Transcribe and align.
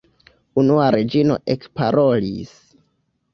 Unua 0.61 0.87
Reĝino 0.95 1.35
ekparolis. 1.57 2.57